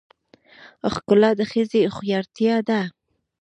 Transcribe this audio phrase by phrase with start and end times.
[0.93, 2.81] ښکلا د ښځې هوښیارتیا ده.